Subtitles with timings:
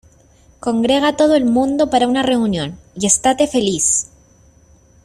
[0.59, 4.09] Congrega a todo el mundo para una reunión, y estate feliz.